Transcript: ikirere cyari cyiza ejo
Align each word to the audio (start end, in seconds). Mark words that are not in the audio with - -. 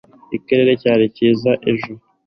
ikirere 0.37 0.71
cyari 0.81 1.05
cyiza 1.15 1.51
ejo 1.71 1.91